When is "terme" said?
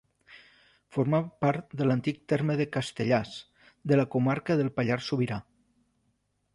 2.35-2.57